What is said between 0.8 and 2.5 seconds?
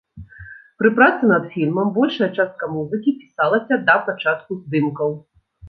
Пры працы над фільмам большая